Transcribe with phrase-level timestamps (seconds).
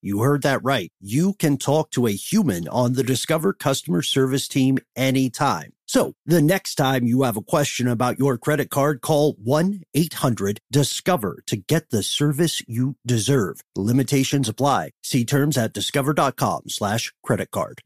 [0.00, 0.90] you heard that right.
[1.00, 5.72] You can talk to a human on the Discover customer service team anytime.
[5.86, 11.56] So the next time you have a question about your credit card, call 1-800-DISCOVER to
[11.56, 13.60] get the service you deserve.
[13.74, 14.90] Limitations apply.
[15.02, 17.80] See terms at discover.com slash credit card.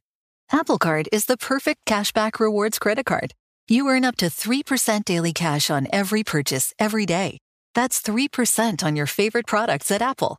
[0.51, 3.33] Apple Card is the perfect cashback rewards credit card.
[3.69, 7.39] You earn up to 3% daily cash on every purchase every day.
[7.75, 10.39] That's 3% on your favorite products at Apple,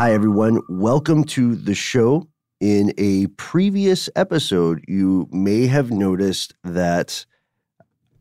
[0.00, 0.62] Hi, everyone.
[0.70, 2.26] Welcome to the show.
[2.58, 7.26] In a previous episode, you may have noticed that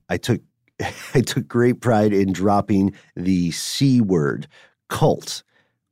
[0.09, 0.41] I took
[1.15, 4.49] I took great pride in dropping the C word,
[4.89, 5.41] cult.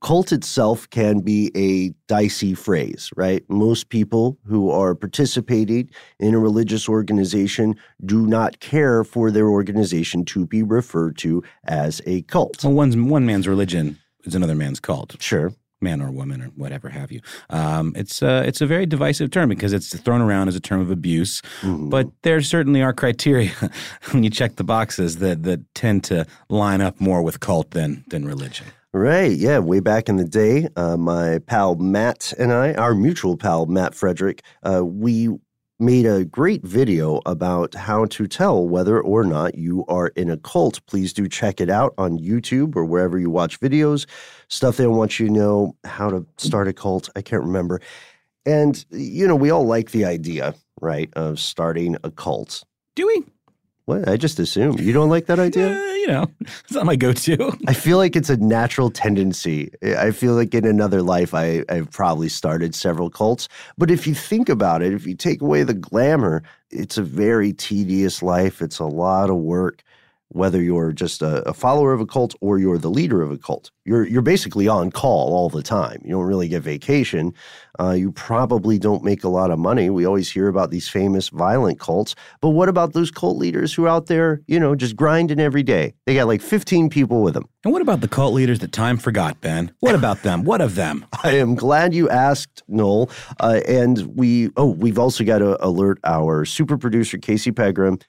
[0.02, 3.46] Cult itself can be a dicey phrase, right?
[3.48, 10.26] Most people who are participating in a religious organization do not care for their organization
[10.26, 12.62] to be referred to as a cult.
[12.66, 15.16] Well, one's, one man's religion is another man's cult.
[15.22, 17.22] Sure man or woman or whatever have you.
[17.50, 20.82] Um, it's uh, it's a very divisive term because it's thrown around as a term
[20.82, 21.42] of abuse.
[21.62, 21.90] Mm-hmm.
[21.90, 23.52] But there certainly are criteria
[24.12, 28.04] when you check the boxes that that tend to line up more with cult than
[28.10, 28.68] than religion.
[28.94, 29.32] Right.
[29.32, 29.60] Yeah.
[29.60, 33.94] Way back in the day, uh, my pal Matt and I, our mutual pal Matt
[33.94, 35.30] Frederick, uh, we
[35.80, 40.38] made a great video about how to tell whether or not you are in a
[40.38, 40.84] cult.
[40.88, 44.08] Please do check it out on YouTube or wherever you watch videos.
[44.48, 47.10] Stuff they want you to know how to start a cult.
[47.16, 47.80] I can't remember.
[48.46, 52.64] And, you know, we all like the idea, right, of starting a cult.
[52.96, 53.24] Do we?
[53.88, 54.10] What?
[54.10, 54.78] I just assume.
[54.80, 55.70] You don't like that idea?
[55.70, 57.58] You know, it's not my go to.
[57.68, 59.72] I feel like it's a natural tendency.
[59.82, 63.48] I feel like in another life, I, I've probably started several cults.
[63.78, 67.54] But if you think about it, if you take away the glamour, it's a very
[67.54, 68.62] tedious life.
[68.62, 69.84] It's a lot of work
[70.30, 73.38] whether you're just a, a, follower of a cult or you're the leader of a
[73.38, 73.72] cult.
[73.86, 76.02] You're you're basically on call all the time.
[76.04, 77.34] You don't really get vacation.
[77.80, 79.90] Uh, you probably don't make a lot of money.
[79.90, 83.86] We always hear about these famous violent cults, but what about those cult leaders who
[83.86, 85.94] are out there, you know, just grinding every day?
[86.06, 87.48] They got like 15 people with them.
[87.64, 89.72] And what about the cult leaders that time forgot, Ben?
[89.80, 90.44] What about them?
[90.44, 91.06] What of them?
[91.24, 93.10] I am glad you asked, Noel.
[93.40, 98.00] Uh, and we oh, we've also got to alert our super producer Casey Pegram.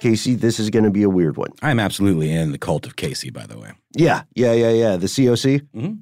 [0.00, 1.50] Casey, this is going to be a weird one.
[1.62, 3.72] I'm absolutely in the cult of Casey, by the way.
[3.96, 4.96] Yeah, yeah, yeah, yeah.
[4.96, 5.60] The COC.
[5.74, 5.92] Mm-hmm.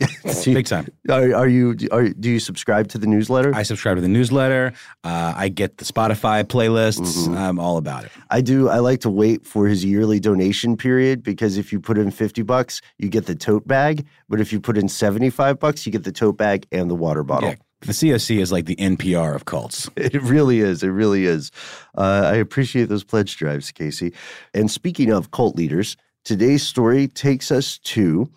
[0.44, 0.86] Big time.
[1.10, 1.76] Are, are, you?
[1.90, 3.52] Are, do you subscribe to the newsletter?
[3.52, 4.72] I subscribe to the newsletter.
[5.02, 7.26] Uh, I get the Spotify playlists.
[7.26, 7.36] Mm-hmm.
[7.36, 8.12] I'm all about it.
[8.30, 8.68] I do.
[8.68, 12.42] I like to wait for his yearly donation period because if you put in fifty
[12.42, 14.06] bucks, you get the tote bag.
[14.28, 16.94] But if you put in seventy five bucks, you get the tote bag and the
[16.94, 17.48] water bottle.
[17.48, 17.56] Yeah.
[17.82, 19.88] The COC is like the NPR of cults.
[19.96, 20.82] It really is.
[20.82, 21.50] It really is.
[21.96, 24.12] Uh, I appreciate those pledge drives, Casey.
[24.54, 28.30] And speaking of cult leaders, today's story takes us to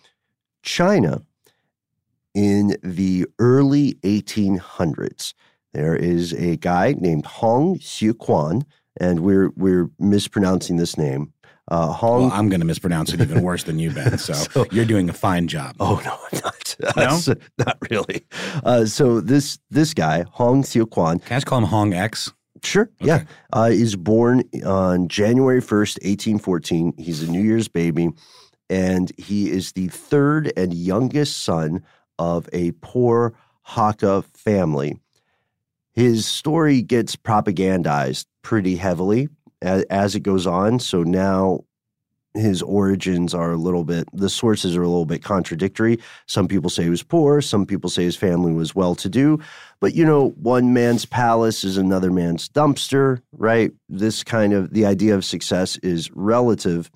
[0.62, 1.22] China.
[2.34, 5.34] in the early 1800s.
[5.74, 8.64] There is a guy named Hong Xiuquan,
[8.98, 11.32] and we're we're mispronouncing this name.
[11.72, 12.24] Uh, Hong.
[12.24, 14.18] Well, I'm going to mispronounce it even worse than you, Ben.
[14.18, 15.74] So, so, you're doing a fine job.
[15.80, 16.76] Oh no, I'm not.
[16.96, 18.26] No, not really.
[18.62, 21.24] Uh, so this this guy Hong Xiuquan.
[21.24, 22.30] Can I just call him Hong X?
[22.62, 22.90] Sure.
[23.00, 23.06] Okay.
[23.06, 23.24] Yeah.
[23.52, 26.92] Uh, he's born on January 1st, 1814.
[26.98, 28.10] He's a New Year's baby,
[28.68, 31.82] and he is the third and youngest son
[32.18, 33.32] of a poor
[33.66, 34.98] Hakka family.
[35.92, 39.28] His story gets propagandized pretty heavily
[39.62, 40.78] as, as it goes on.
[40.78, 41.64] So now
[42.34, 45.98] his origins are a little bit the sources are a little bit contradictory.
[46.26, 47.40] Some people say he was poor.
[47.40, 49.38] Some people say his family was well to do
[49.80, 53.72] but you know one man's palace is another man's dumpster right?
[53.88, 56.90] This kind of the idea of success is relative.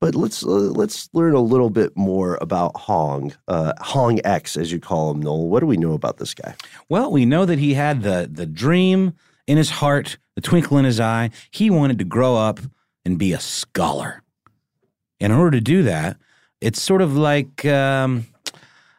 [0.00, 4.72] But let's uh, let's learn a little bit more about Hong uh, Hong X as
[4.72, 5.48] you call him Noel.
[5.48, 6.54] What do we know about this guy?
[6.88, 9.12] Well we know that he had the the dream
[9.46, 12.60] in his heart the twinkle in his eye he wanted to grow up
[13.04, 14.22] and be a scholar.
[15.20, 16.16] in order to do that,
[16.60, 18.26] it's sort of like um,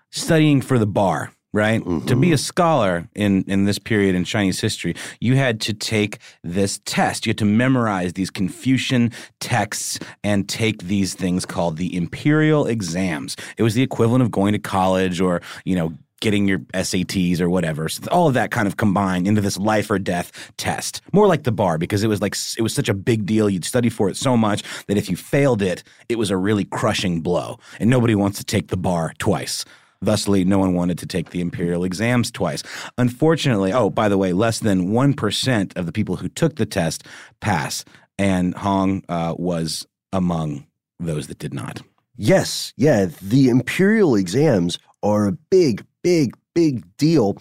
[0.10, 1.81] studying for the bar, right?
[1.81, 2.06] Mm-hmm.
[2.06, 6.19] To be a scholar in, in this period in Chinese history, you had to take
[6.44, 7.25] this test.
[7.25, 13.36] You had to memorize these Confucian texts and take these things called the imperial exams.
[13.57, 17.49] It was the equivalent of going to college or, you know, getting your SATs or
[17.49, 17.89] whatever.
[17.89, 21.01] So all of that kind of combined into this life or death test.
[21.11, 23.49] More like the bar because it was like it was such a big deal.
[23.49, 26.65] You'd study for it so much that if you failed it, it was a really
[26.65, 27.59] crushing blow.
[27.79, 29.65] And nobody wants to take the bar twice.
[30.01, 32.63] Thusly, no one wanted to take the imperial exams twice.
[32.97, 37.05] Unfortunately, oh, by the way, less than 1% of the people who took the test
[37.39, 37.85] pass.
[38.17, 40.67] And Hong uh, was among
[40.99, 41.81] those that did not.
[42.15, 43.07] Yes, yeah.
[43.21, 47.38] The imperial exams are a big, big, big deal.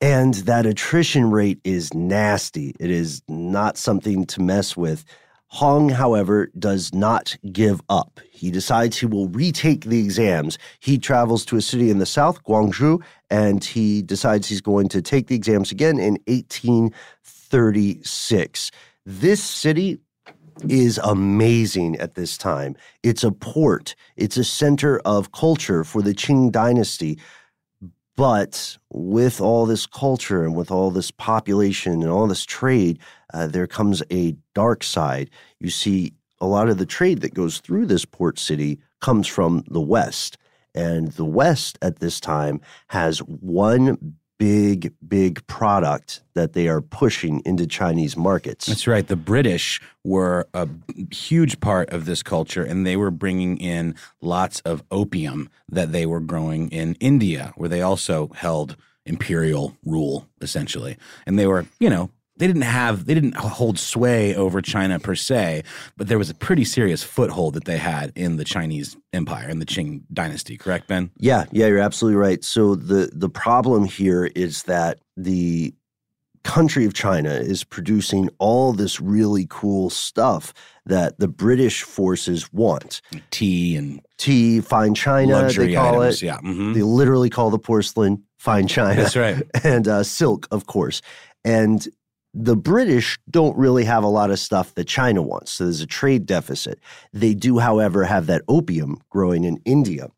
[0.00, 2.74] And that attrition rate is nasty.
[2.78, 5.06] It is not something to mess with.
[5.48, 8.20] Hong, however, does not give up.
[8.30, 10.58] He decides he will retake the exams.
[10.80, 15.00] He travels to a city in the south, Guangzhou, and he decides he's going to
[15.00, 18.70] take the exams again in 1836.
[19.06, 19.98] This city
[20.68, 22.76] is amazing at this time.
[23.02, 27.18] It's a port, it's a center of culture for the Qing dynasty.
[28.16, 32.98] But with all this culture and with all this population and all this trade,
[33.34, 35.30] uh, there comes a dark side.
[35.60, 39.64] You see, a lot of the trade that goes through this port city comes from
[39.68, 40.38] the West.
[40.74, 47.40] And the West at this time has one big, big product that they are pushing
[47.44, 48.66] into Chinese markets.
[48.66, 49.06] That's right.
[49.06, 50.68] The British were a
[51.10, 56.06] huge part of this culture, and they were bringing in lots of opium that they
[56.06, 60.96] were growing in India, where they also held imperial rule, essentially.
[61.26, 65.14] And they were, you know, they didn't have they didn't hold sway over China per
[65.14, 65.62] se,
[65.96, 69.58] but there was a pretty serious foothold that they had in the Chinese empire in
[69.58, 71.10] the Qing dynasty, correct, Ben?
[71.18, 72.44] Yeah, yeah, you're absolutely right.
[72.44, 75.74] So the the problem here is that the
[76.44, 80.54] country of China is producing all this really cool stuff
[80.84, 83.02] that the British forces want.
[83.30, 86.26] Tea and tea, fine china, they call items, it.
[86.26, 86.72] Yeah, mm-hmm.
[86.72, 89.02] they literally call the porcelain fine china.
[89.02, 91.02] That's right, and uh, silk, of course.
[91.44, 91.86] And
[92.38, 95.52] the British don't really have a lot of stuff that China wants.
[95.52, 96.78] So there's a trade deficit.
[97.14, 100.08] They do, however, have that opium growing in India.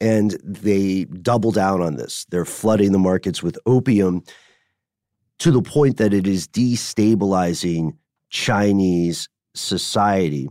[0.00, 2.24] And they double down on this.
[2.30, 4.22] They're flooding the markets with opium
[5.40, 7.96] to the point that it is destabilizing
[8.30, 10.48] Chinese society.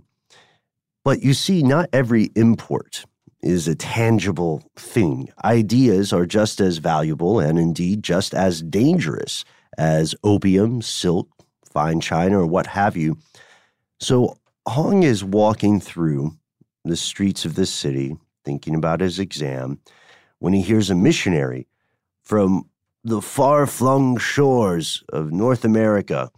[1.06, 3.06] But you see, not every import
[3.42, 5.30] is a tangible thing.
[5.46, 9.46] Ideas are just as valuable and indeed just as dangerous
[9.78, 11.30] as opium, silk,
[11.64, 13.18] fine china, or what have you.
[14.00, 16.32] So Hong is walking through
[16.84, 19.80] the streets of this city, thinking about his exam,
[20.40, 21.68] when he hears a missionary
[22.24, 22.70] from
[23.04, 26.32] the far flung shores of North America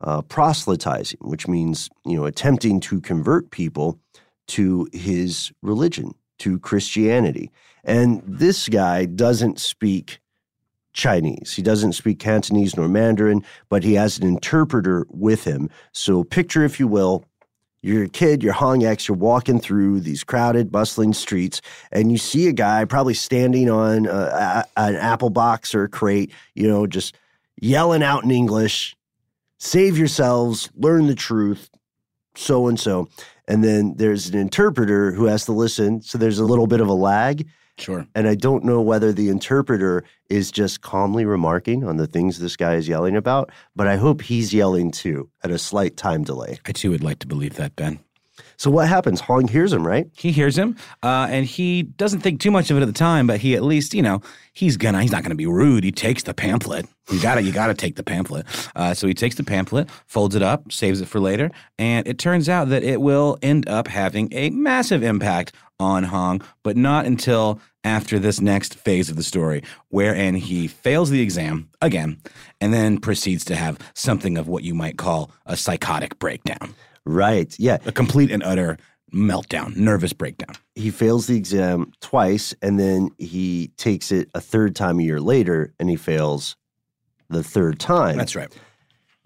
[0.00, 3.98] uh, proselytizing, which means, you know, attempting to convert people
[4.46, 7.50] to his religion, to Christianity.
[7.84, 10.20] And this guy doesn't speak
[10.94, 11.52] Chinese.
[11.54, 15.68] He doesn't speak Cantonese nor Mandarin, but he has an interpreter with him.
[15.92, 17.24] So picture, if you will,
[17.82, 21.60] you're a kid, you're Hong X, you're walking through these crowded, bustling streets,
[21.92, 25.84] and you see a guy probably standing on uh, a, a, an apple box or
[25.84, 27.14] a crate, you know, just
[27.60, 28.96] yelling out in English,
[29.58, 31.68] save yourselves, learn the truth,
[32.36, 33.08] so and so.
[33.46, 36.00] And then there's an interpreter who has to listen.
[36.00, 37.46] So there's a little bit of a lag.
[37.78, 38.06] Sure.
[38.14, 42.56] And I don't know whether the interpreter is just calmly remarking on the things this
[42.56, 46.60] guy is yelling about, but I hope he's yelling too at a slight time delay.
[46.66, 47.98] I too would like to believe that, Ben.
[48.56, 49.20] So what happens?
[49.20, 50.08] Hong hears him, right?
[50.16, 53.26] He hears him, uh, and he doesn't think too much of it at the time,
[53.26, 54.20] but he at least, you know,
[54.52, 55.84] he's gonna, he's not gonna be rude.
[55.84, 56.86] He takes the pamphlet.
[57.10, 58.46] You gotta, you gotta take the pamphlet.
[58.74, 62.18] Uh, so he takes the pamphlet, folds it up, saves it for later, and it
[62.18, 67.06] turns out that it will end up having a massive impact on Hong, but not
[67.06, 72.20] until after this next phase of the story, wherein he fails the exam again,
[72.60, 77.54] and then proceeds to have something of what you might call a psychotic breakdown, Right.
[77.58, 77.78] Yeah.
[77.84, 78.78] a complete and utter
[79.12, 80.56] meltdown, nervous breakdown.
[80.74, 85.20] He fails the exam twice and then he takes it a third time a year
[85.20, 86.56] later and he fails
[87.28, 88.16] the third time.
[88.16, 88.52] That's right.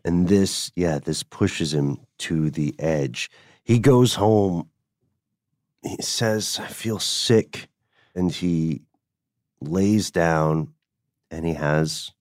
[0.05, 3.31] And this, yeah, this pushes him to the edge.
[3.64, 4.69] He goes home.
[5.82, 7.68] He says, I feel sick.
[8.14, 8.82] And he
[9.61, 10.73] lays down
[11.30, 12.12] and he has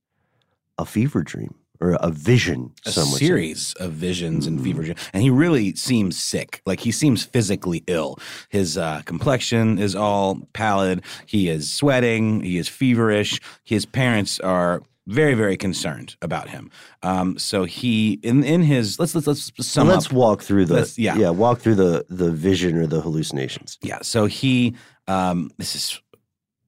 [0.78, 2.74] a fever dream or a vision.
[2.86, 3.26] a would say.
[3.26, 5.00] series of visions and fever dreams.
[5.14, 8.18] and he really seems sick like he seems physically ill
[8.50, 14.82] his uh, complexion is all pallid he is sweating he is feverish his parents are
[15.08, 16.70] very very concerned about him.
[17.02, 20.14] Um, so he in in his let's let's let's sum let's up.
[20.14, 21.16] walk through the Let's- yeah.
[21.18, 23.78] yeah walk through the the vision or the hallucinations.
[23.82, 24.76] yeah so he
[25.08, 26.02] um, this is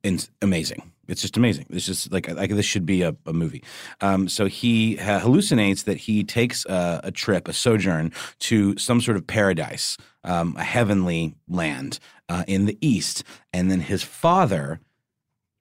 [0.03, 0.91] in, amazing.
[1.10, 1.65] It's just amazing.
[1.72, 3.63] It's just like, like this should be a, a movie.
[4.00, 9.01] Um, so he ha- hallucinates that he takes a, a trip a sojourn to some
[9.01, 11.98] sort of paradise um, a heavenly land
[12.29, 13.24] uh, in the east.
[13.51, 14.79] And then his father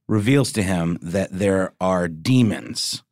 [0.08, 3.02] reveals to him that there are demons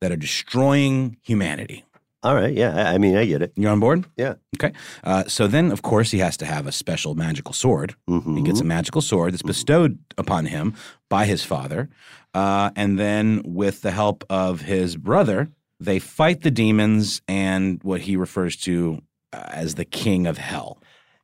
[0.00, 1.84] that are destroying humanity
[2.22, 3.52] All right, yeah, I, I mean, I get it.
[3.56, 4.34] You're on board Yeah.
[4.56, 8.36] okay uh, so then of course he has to have a special magical sword Mhm.
[8.36, 10.74] he gets a magical sword that's bestowed upon him
[11.10, 11.88] by his father.
[12.34, 18.00] Uh, and then, with the help of his brother, they fight the demons and what
[18.00, 19.00] he refers to
[19.32, 20.78] uh, as the king of hell.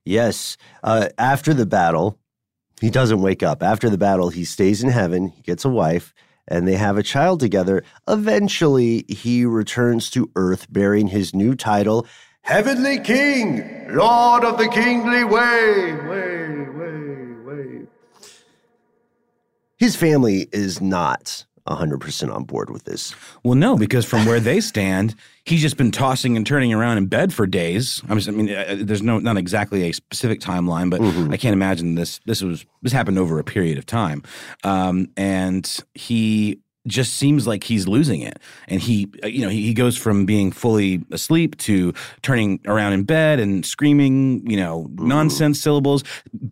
[0.04, 0.56] Yes.
[0.84, 2.16] Uh, after the battle,
[2.80, 3.62] he doesn't wake up.
[3.62, 5.28] After the battle, he stays in heaven.
[5.28, 6.14] He gets a wife,
[6.48, 7.84] and they have a child together.
[8.08, 12.06] Eventually, he returns to Earth bearing his new title,
[12.42, 15.92] Heavenly King, Lord of the Kingly Way.
[15.92, 17.86] Way, way, way.
[19.76, 23.14] His family is not 100% on board with this.
[23.44, 25.14] Well, no, because from where they stand,
[25.50, 28.02] he's just been tossing and turning around in bed for days.
[28.08, 31.00] I mean, uh, there's no not exactly a specific timeline, but
[31.32, 32.20] I can't imagine this.
[32.24, 34.22] This was this happened over a period of time,
[34.64, 38.38] um, and he just seems like he's losing it.
[38.68, 42.94] And he, uh, you know, he, he goes from being fully asleep to turning around
[42.94, 46.04] in bed and screaming, you know, nonsense syllables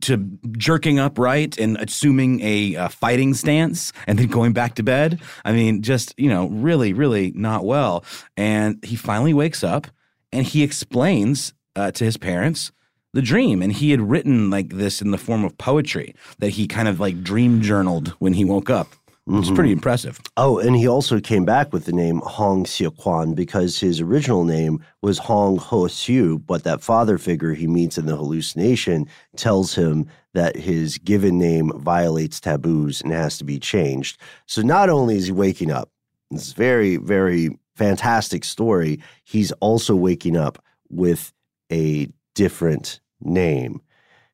[0.02, 0.16] to
[0.52, 5.20] jerking upright and assuming a uh, fighting stance and then going back to bed.
[5.44, 8.04] I mean, just, you know, really, really not well.
[8.37, 9.87] And he finally wakes up
[10.32, 12.70] and he explains uh, to his parents
[13.14, 16.66] the dream and he had written like this in the form of poetry that he
[16.66, 18.88] kind of like dream journaled when he woke up
[19.30, 23.80] it's pretty impressive Oh, and he also came back with the name Hong Xiuquan because
[23.80, 28.16] his original name was Hong Ho Xiu, but that father figure he meets in the
[28.16, 34.20] hallucination tells him that his given name violates taboos and has to be changed.
[34.47, 35.90] So not only is he waking up,
[36.30, 41.32] this is very, very fantastic story, he's also waking up with
[41.73, 43.80] a different name.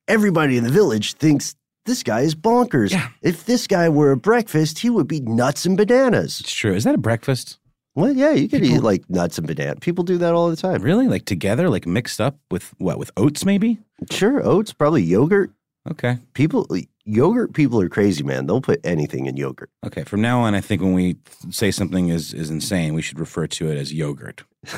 [0.06, 1.56] Everybody in the village thinks
[1.86, 2.90] this guy is bonkers.
[2.92, 3.08] Yeah.
[3.22, 6.40] If this guy were a breakfast, he would be nuts and bananas.
[6.40, 7.58] it's true is that a breakfast
[7.94, 9.78] Well, yeah, you could People- eat like nuts and bananas.
[9.80, 10.82] People do that all the time.
[10.82, 13.78] really like together like mixed up with what with oats maybe
[14.10, 15.50] Sure, oats, probably yogurt.
[15.90, 16.66] okay People,
[17.04, 18.46] yogurt people are crazy, man.
[18.46, 19.70] They'll put anything in yogurt.
[19.86, 21.16] okay from now on i think when we
[21.50, 24.42] say something is is insane we should refer to it as yogurt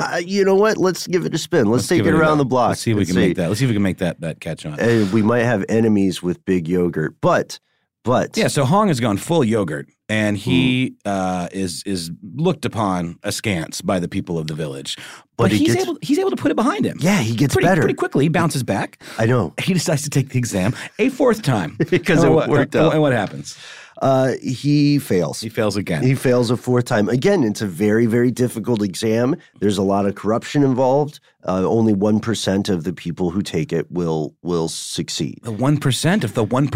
[0.00, 0.78] Uh, you know what?
[0.78, 1.66] Let's give it a spin.
[1.70, 2.70] Let's, take it around the block.
[2.70, 4.40] let's see if we can make that let's see if we can make that that
[4.40, 4.76] catch on
[5.12, 7.58] we might have enemies with big yogurt, but,
[8.04, 11.10] but Yeah, so Hong has gone full yogurt, and he Hmm.
[11.10, 14.96] uh, is is looked upon askance by the people of the village.
[15.36, 16.98] But, But he he's gets- able he's able to put it behind him.
[17.00, 17.82] yeah, he gets pretty, better.
[17.82, 18.24] pretty quickly.
[18.24, 19.02] He bounces back.
[19.18, 19.52] I know.
[19.62, 22.92] He decides to take the exam a fourth time Because it worked and out.
[22.92, 23.56] And what happens?
[24.00, 25.40] Uh, he fails.
[25.40, 26.02] He fails again.
[26.02, 27.08] He fails a fourth time.
[27.08, 29.36] Again, it's a very, very difficult exam.
[29.60, 31.20] There's a lot of corruption involved.
[31.46, 35.40] Uh, only one percent of the people who take it will will succeed.
[35.42, 36.70] the one percent of the one of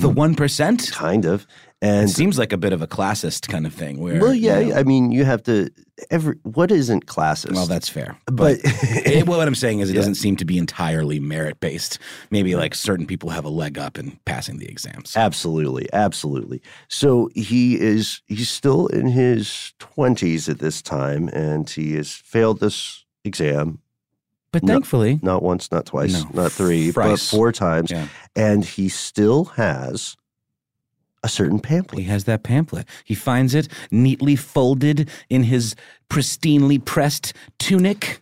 [0.00, 0.14] the Mm-hmm.
[0.14, 0.90] one percent.
[0.92, 1.46] Kind of.
[1.84, 3.98] And it seems like a bit of a classist kind of thing.
[4.00, 5.68] Where, well, yeah, you know- I mean, you have to
[6.10, 7.52] every what isn't classist.
[7.52, 8.16] well, that's fair.
[8.26, 10.00] but It- well, what I'm saying is, it Yeah.
[10.00, 11.98] doesn't seem to be entirely merit based.
[12.30, 15.14] Maybe like certain people have a leg up in passing the exams.
[15.16, 16.62] Absolutely, absolutely.
[16.88, 22.60] So he is he's still in his 20s at this time and he has failed
[22.60, 23.78] this exam
[24.52, 24.74] But No.
[24.74, 26.42] thankfully, not once, not twice, No.
[26.44, 28.06] not three, but four times Yeah.
[28.36, 30.16] and he still has
[31.24, 32.02] a certain pamphlet.
[32.02, 32.86] he has that pamphlet.
[33.02, 35.74] He finds it neatly folded in his
[36.10, 38.20] pristinely pressed tunic.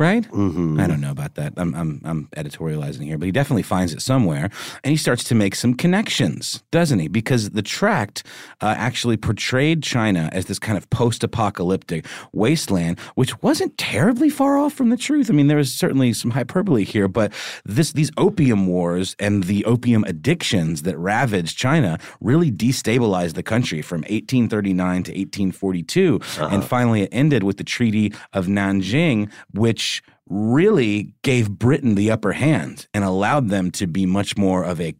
[0.00, 0.24] Right?
[0.30, 0.80] Mhm.
[0.80, 1.52] I don't know about that.
[1.58, 4.48] I'm, I'm, I'm editorializing here, but he definitely finds it somewhere.
[4.82, 7.08] And he starts to make some connections, doesn't he?
[7.08, 8.24] Because the tract
[8.62, 14.56] uh, actually portrayed China as this kind of post apocalyptic wasteland, which wasn't terribly far
[14.56, 15.28] off from the truth.
[15.28, 17.30] I mean, there was certainly some hyperbole here, but
[17.66, 23.82] this, these opium wars and the opium addictions that ravaged China really destabilized the country
[23.82, 26.20] from 1839 to 1842.
[26.38, 29.89] And finally, it ended with the Treaty of Nanjing, which
[30.30, 34.94] really gave Britain the upper hand and allowed them to be much more of a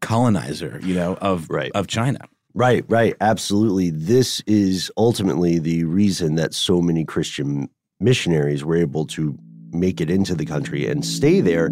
[0.00, 1.72] colonizer, you know, of Right.
[1.74, 2.20] of China.
[2.54, 3.90] Right, right, absolutely.
[3.90, 7.68] This is ultimately the reason that so many Christian
[8.00, 9.36] missionaries were able to
[9.72, 11.68] make it into the country and stay there.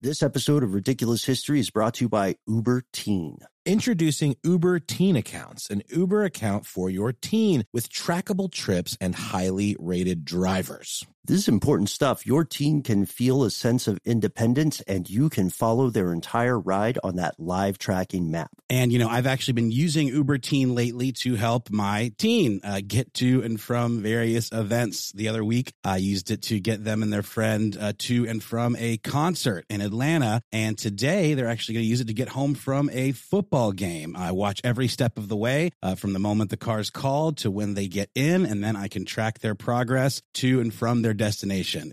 [0.00, 3.38] This episode of Ridiculous History is brought to you by Uber Teen.
[3.66, 9.74] Introducing Uber Teen Accounts, an Uber account for your teen with trackable trips and highly
[9.78, 11.06] rated drivers.
[11.26, 12.26] This is important stuff.
[12.26, 16.98] Your teen can feel a sense of independence and you can follow their entire ride
[17.02, 18.50] on that live tracking map.
[18.68, 22.82] And, you know, I've actually been using Uber Teen lately to help my teen uh,
[22.86, 25.12] get to and from various events.
[25.12, 28.42] The other week, I used it to get them and their friend uh, to and
[28.42, 30.42] from a concert in Atlanta.
[30.52, 34.16] And today, they're actually going to use it to get home from a football game.
[34.16, 37.50] I watch every step of the way uh, from the moment the car's called to
[37.50, 41.14] when they get in, and then I can track their progress to and from their
[41.14, 41.92] destination.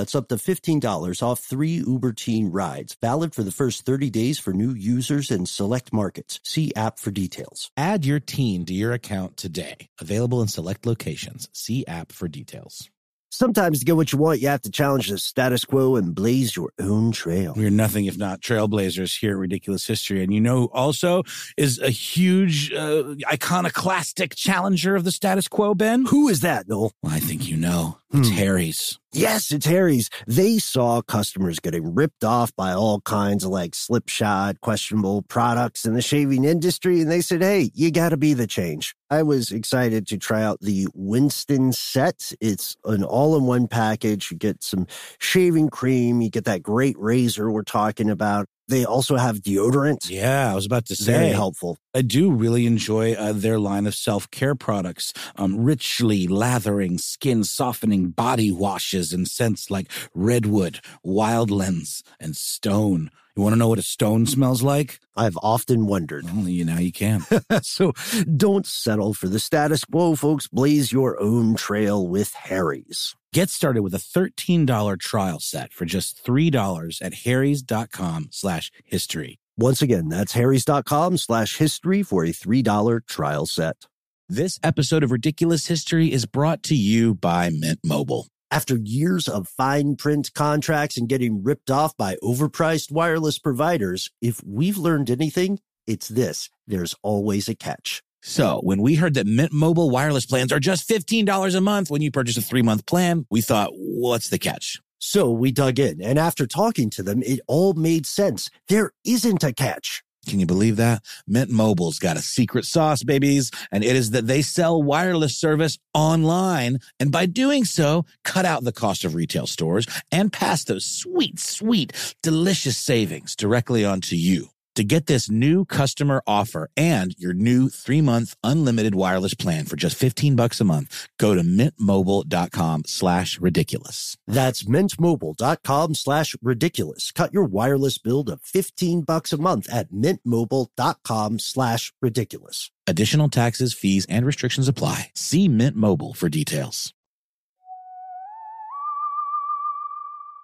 [0.15, 2.97] up to $15 off three Uber Teen rides.
[3.01, 6.39] Valid for the first 30 days for new users in select markets.
[6.43, 7.69] See app for details.
[7.77, 9.89] Add your teen to your account today.
[9.99, 11.47] Available in select locations.
[11.53, 12.89] See app for details.
[13.33, 16.53] Sometimes to get what you want, you have to challenge the status quo and blaze
[16.53, 17.53] your own trail.
[17.55, 20.21] We're nothing if not trailblazers here at Ridiculous History.
[20.21, 21.23] And you know, who also
[21.55, 26.05] is a huge, uh, iconoclastic challenger of the status quo, Ben?
[26.07, 26.91] Who is that, Noel?
[27.01, 28.00] Well, I think you know.
[28.13, 28.35] It's Hmm.
[28.35, 28.99] Harry's.
[29.13, 30.09] Yes, it's Harry's.
[30.27, 35.93] They saw customers getting ripped off by all kinds of like slipshod, questionable products in
[35.93, 38.95] the shaving industry, and they said, hey, you got to be the change.
[39.09, 42.31] I was excited to try out the Winston set.
[42.41, 44.31] It's an all in one package.
[44.31, 44.87] You get some
[45.19, 48.47] shaving cream, you get that great razor we're talking about.
[48.71, 50.09] They also have deodorant.
[50.09, 51.11] Yeah, I was about to say.
[51.11, 51.77] Very helpful.
[51.93, 57.43] I do really enjoy uh, their line of self care products, um, richly lathering, skin
[57.43, 63.11] softening body washes and scents like redwood, wildlands, and stone.
[63.35, 64.99] You want to know what a stone smells like?
[65.17, 66.25] I've often wondered.
[66.29, 67.25] Only you now you can.
[67.61, 67.91] so
[68.37, 70.47] don't settle for the status quo, folks.
[70.47, 73.15] Blaze your own trail with Harry's.
[73.33, 79.39] Get started with a $13 trial set for just $3 at harrys.com slash history.
[79.57, 83.85] Once again, that's harrys.com slash history for a $3 trial set.
[84.27, 88.27] This episode of Ridiculous History is brought to you by Mint Mobile.
[88.49, 94.43] After years of fine print contracts and getting ripped off by overpriced wireless providers, if
[94.45, 96.49] we've learned anything, it's this.
[96.67, 98.03] There's always a catch.
[98.21, 102.01] So when we heard that Mint Mobile wireless plans are just $15 a month when
[102.01, 104.79] you purchase a three month plan, we thought, what's the catch?
[104.99, 108.51] So we dug in, and after talking to them, it all made sense.
[108.67, 110.03] There isn't a catch.
[110.27, 111.03] Can you believe that?
[111.27, 115.79] Mint Mobile's got a secret sauce, babies, and it is that they sell wireless service
[115.95, 116.77] online.
[116.99, 121.39] And by doing so, cut out the cost of retail stores and pass those sweet,
[121.39, 124.49] sweet, delicious savings directly onto you.
[124.75, 129.97] To get this new customer offer and your new three-month unlimited wireless plan for just
[129.97, 134.17] 15 bucks a month, go to mintmobile.com slash ridiculous.
[134.27, 137.11] That's mintmobile.com slash ridiculous.
[137.11, 142.71] Cut your wireless bill to 15 bucks a month at mintmobile.com slash ridiculous.
[142.87, 145.11] Additional taxes, fees, and restrictions apply.
[145.15, 146.93] See Mint Mobile for details.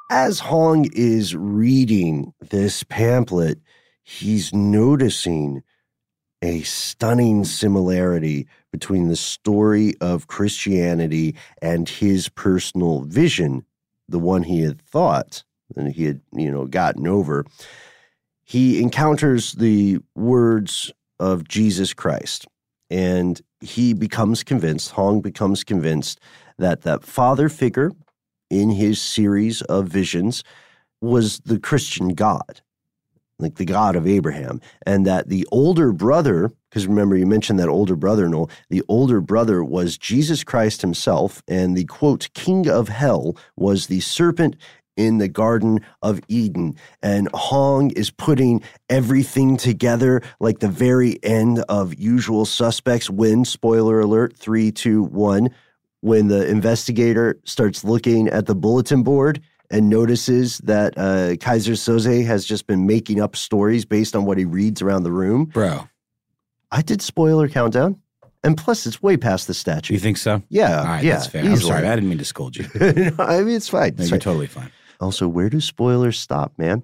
[0.10, 3.60] As Hong is reading this pamphlet,
[4.08, 5.62] he's noticing
[6.42, 13.66] a stunning similarity between the story of Christianity and his personal vision,
[14.08, 15.44] the one he had thought
[15.76, 17.46] and he had, you know, gotten over.
[18.46, 20.90] He encounters the words
[21.20, 22.48] of Jesus Christ
[22.90, 26.22] and he becomes convinced, Hong becomes convinced
[26.58, 27.92] that that father figure
[28.50, 30.46] in his series of visions
[31.02, 32.62] was the Christian God
[33.40, 37.70] like the God of Abraham, and that the older brother, because remember you mentioned that
[37.70, 42.90] older brother, Noel, the older brother was Jesus Christ himself, and the quote, king of
[42.90, 44.56] hell was the serpent
[44.96, 46.76] in the Garden of Eden.
[47.04, 54.00] And Hong is putting everything together like the very end of Usual Suspects when, spoiler
[54.00, 55.50] alert, three, two, one,
[56.02, 62.26] when the investigator starts looking at the bulletin board and notices that uh, Keyser Söze
[62.26, 65.46] has just been making up stories based on what he reads around the room.
[65.46, 65.88] Bro.
[66.72, 68.02] I did spoiler countdown.
[68.44, 69.94] And plus, it's way past the statute.
[69.94, 70.42] You think so?
[70.50, 70.80] Yeah.
[70.80, 71.44] All right, yeah, that's fair.
[71.44, 71.86] I'm sorry.
[71.88, 72.66] I didn't mean to scold you.
[73.20, 73.96] I mean, it's fine.
[73.96, 74.20] No, It's you're fine.
[74.20, 74.72] totally fine.
[75.02, 76.84] Also, where do spoilers stop, man?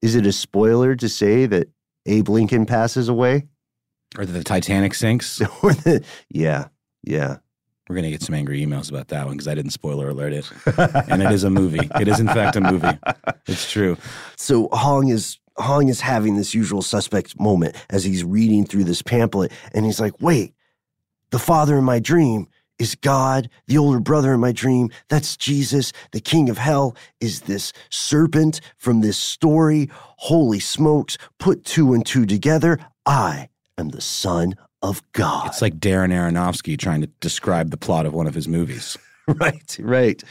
[0.00, 1.68] Is it a spoiler to say that
[2.06, 3.46] Abe Lincoln passes away?
[4.16, 5.40] Or that the Titanic sinks.
[5.62, 6.68] or the, yeah,
[7.02, 7.38] yeah.
[7.88, 10.32] We're going to get some angry emails about that one because I didn't spoiler alert
[10.32, 10.50] it.
[11.08, 11.88] and it is a movie.
[12.00, 12.98] It is, in fact, a movie.
[13.46, 13.96] It's true.
[14.36, 19.02] So Hong is Hong is having this usual suspect moment as he's reading through this
[19.02, 20.54] pamphlet, and he's like, "Wait,
[21.30, 22.46] the father in my dream
[22.78, 23.48] is God.
[23.66, 25.92] The older brother in my dream, that's Jesus.
[26.12, 29.90] The king of hell is this serpent from this story.
[29.92, 31.18] Holy smokes!
[31.38, 32.78] Put two and two together.
[33.04, 38.06] I am the son of God." It's like Darren Aronofsky trying to describe the plot
[38.06, 38.96] of one of his movies.
[39.26, 40.22] right, right.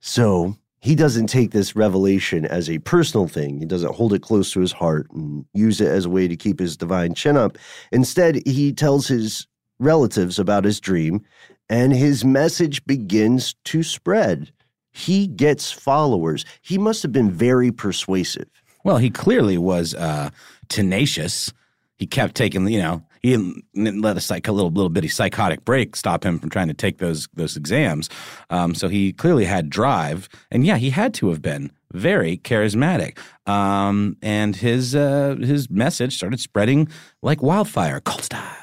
[0.00, 3.58] So he doesn't take this revelation as a personal thing.
[3.58, 6.36] He doesn't hold it close to his heart and use it as a way to
[6.36, 7.58] keep his divine chin up.
[7.92, 9.46] Instead, he tells his
[9.78, 11.22] relatives about his dream,
[11.68, 14.50] and his message begins to spread.
[14.90, 16.44] He gets followers.
[16.62, 18.48] He must have been very persuasive.
[18.82, 20.30] Well, he clearly was uh,
[20.68, 21.52] tenacious.
[21.96, 25.08] He kept taking, you know, he didn't, didn't let a, psych, a little little bitty
[25.08, 28.08] psychotic break stop him from trying to take those those exams.
[28.50, 33.18] Um, so he clearly had drive, and yeah, he had to have been very charismatic.
[33.46, 36.88] Um, and his uh, his message started spreading
[37.22, 38.59] like wildfire, cult style.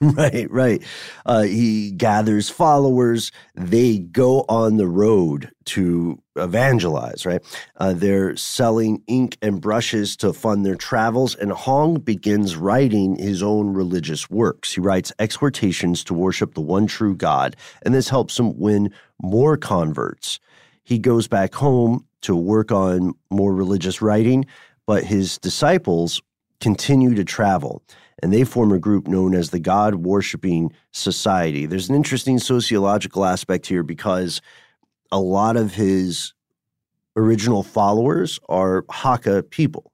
[0.16, 0.82] Right, right.
[1.26, 3.32] Uh, he gathers followers.
[3.54, 7.42] They go on the road to evangelize, right?
[7.76, 13.42] Uh, they're selling ink and brushes to fund their travels, and Hong begins writing his
[13.42, 14.72] own religious works.
[14.72, 19.58] He writes exhortations to worship the one true God, and this helps him win more
[19.58, 20.40] converts.
[20.82, 24.46] He goes back home to work on more religious writing,
[24.86, 26.22] but his disciples
[26.58, 27.82] continue to travel
[28.22, 31.66] and they form a group known as the God Worshipping Society.
[31.66, 34.40] There's an interesting sociological aspect here because
[35.12, 36.34] a lot of his
[37.16, 39.92] original followers are Hakka people,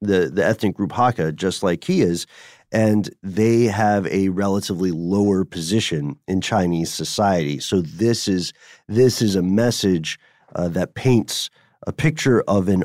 [0.00, 2.26] the, the ethnic group Hakka, just like he is.
[2.70, 7.60] And they have a relatively lower position in Chinese society.
[7.60, 8.52] So this is
[8.88, 10.18] this is a message
[10.54, 11.48] uh, that paints
[11.86, 12.84] a picture of an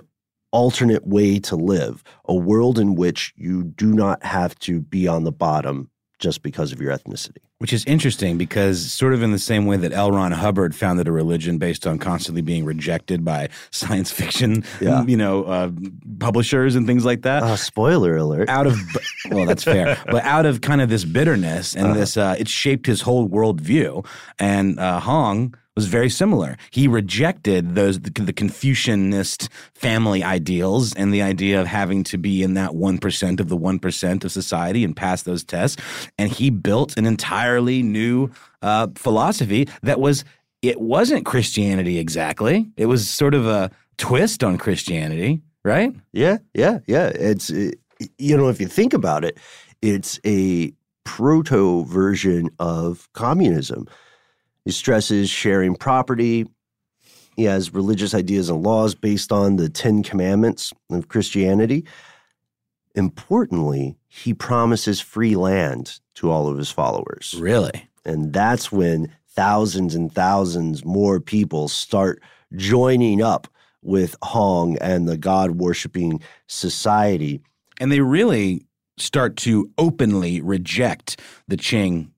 [0.54, 5.24] alternate way to live, a world in which you do not have to be on
[5.26, 5.90] the bottom
[6.20, 7.40] just because of your ethnicity.
[7.58, 10.12] Which is interesting because, sort of in the same way that L.
[10.12, 15.04] Ron Hubbard founded a religion based on constantly being rejected by science fiction, Yeah.
[15.06, 15.72] you know, uh,
[16.20, 17.44] publishers and things like that.
[17.44, 18.50] Uh, spoiler alert.
[18.50, 18.78] out of
[19.32, 21.94] well that's fair but out of kind of this bitterness and Uh-huh.
[21.96, 24.06] this uh, it shaped his whole worldview
[24.40, 31.14] and uh, hong was very similar he rejected those the, the confucianist family ideals and
[31.14, 34.96] the idea of having to be in that 1% of the 1% of society and
[34.96, 35.82] pass those tests
[36.18, 38.30] and he built an entirely new
[38.62, 40.24] uh, philosophy that was
[40.62, 46.80] it wasn't christianity exactly it was sort of a twist on christianity right Yeah, yeah,
[46.88, 47.08] yeah.
[47.08, 47.80] It's it,
[48.18, 49.38] you know if you think about it,
[49.82, 53.88] it's a proto version of communism.
[54.66, 56.46] He stresses sharing property.
[57.36, 61.86] He has religious ideas and laws based on the Ten Commandments of Christianity.
[62.96, 67.36] Importantly, he promises free land to all of his followers.
[67.40, 67.90] Really?
[68.06, 72.22] And that's when thousands and thousands more people start
[72.56, 73.48] joining up
[73.82, 77.42] with Hong and the God worshiping society.
[77.80, 78.66] And they really
[78.98, 82.12] start to openly reject the Qing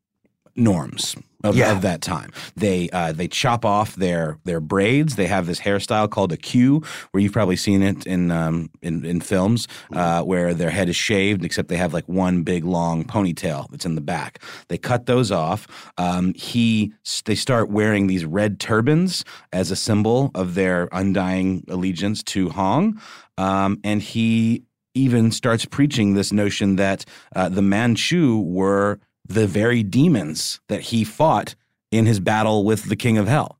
[0.55, 1.71] norms of, Yeah.
[1.71, 2.31] of that time.
[2.55, 5.15] They uh, they chop off their their braids.
[5.15, 6.81] They have this hairstyle called a queue,
[7.11, 10.95] where you've probably seen it in um, in, in films, uh, where their head is
[10.95, 14.39] shaved, except they have like one big long ponytail that's in the back.
[14.67, 15.67] They cut those off.
[15.97, 16.93] Um, he
[17.25, 22.99] they start wearing these red turbans as a symbol of their undying allegiance to Hong,
[23.37, 24.63] um, and he
[24.97, 27.03] even starts preaching this notion that
[27.35, 31.55] uh, the Manchu were the very demons that he fought
[31.91, 33.59] in his battle with the king of hell.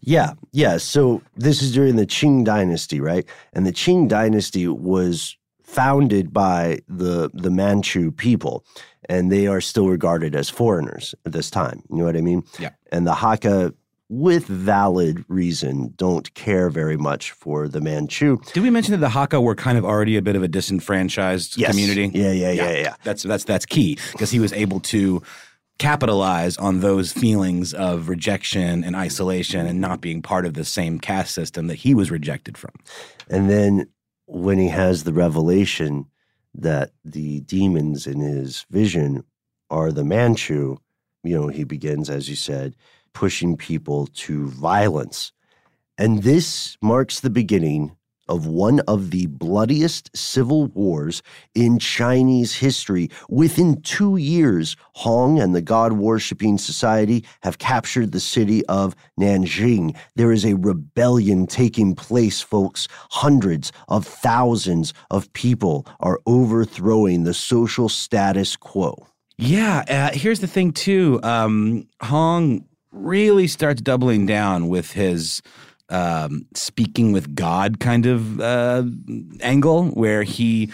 [0.00, 0.78] Yeah, yeah.
[0.78, 3.24] So this is during the Qing dynasty, right?
[3.52, 8.64] And the Qing dynasty was founded by the the Manchu people,
[9.08, 11.82] and they are still regarded as foreigners at this time.
[11.90, 12.42] You know what I mean?
[12.58, 12.70] Yeah.
[12.90, 13.74] And the Hakka,
[14.10, 18.38] with valid reason, don't care very much for the Manchu.
[18.54, 21.56] Did we mention that the Hakka were kind of already a bit of a disenfranchised
[21.58, 21.70] Yes.
[21.70, 22.10] community?
[22.18, 22.94] Yeah, yeah, yeah, yeah.
[23.04, 25.22] That's that's that's key because he was able to
[25.78, 30.98] capitalize on those feelings of rejection and isolation and not being part of the same
[30.98, 32.72] caste system that he was rejected from.
[33.30, 33.88] And then
[34.26, 36.06] when he has the revelation
[36.54, 39.22] that the demons in his vision
[39.70, 40.78] are the Manchu,
[41.22, 42.74] you know, he begins, as you said,
[43.12, 45.32] pushing people to violence.
[45.96, 47.96] And this marks the beginning
[48.28, 51.22] of one of the bloodiest civil wars
[51.54, 53.10] in Chinese history.
[53.28, 59.96] Within two years, Hong and the God worshipping society have captured the city of Nanjing.
[60.16, 62.86] There is a rebellion taking place, folks.
[63.10, 69.06] Hundreds of thousands of people are overthrowing the social status quo.
[69.40, 71.20] Yeah, uh, here's the thing too.
[71.22, 75.42] Um, Hong really starts doubling down with his
[75.90, 78.84] um, speaking with God kind of uh,
[79.40, 80.70] angle, where he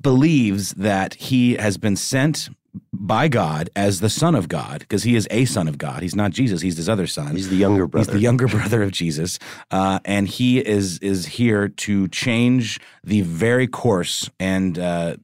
[0.00, 2.48] believes that he has been sent
[2.92, 6.02] by God as the Son of God, because he is a Son of God.
[6.02, 7.34] He's not Jesus; he's his other son.
[7.34, 8.10] He's the younger brother.
[8.10, 9.38] He's the younger brother of Jesus,
[9.70, 15.16] uh, and he is is here to change the very course and uh,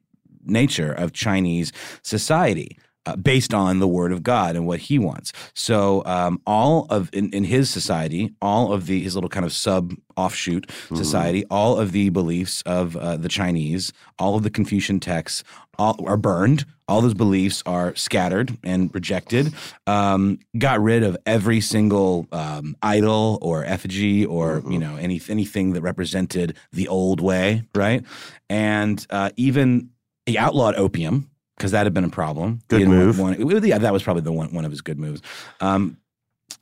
[0.44, 2.78] nature of Chinese society.
[3.04, 5.32] Uh, based on the word of God and what he wants.
[5.54, 9.52] So um, all of in, in his society, all of the his little kind of
[9.52, 15.00] sub offshoot society, all of the beliefs of uh, the Chinese, all of the Confucian
[15.00, 15.42] texts,
[15.78, 16.64] all are burned.
[16.86, 19.52] All those beliefs are scattered and rejected.
[19.88, 25.72] Um, got rid of every single um, idol or effigy or you know any anything
[25.72, 28.04] that represented the old way, right?
[28.48, 29.90] And uh, even
[30.24, 31.32] he outlawed opium
[31.62, 32.59] because that had been a problem.
[32.68, 33.18] Good move.
[33.20, 35.22] want- want- yeah, that was probably the one one of his good moves.
[35.61, 35.96] Um,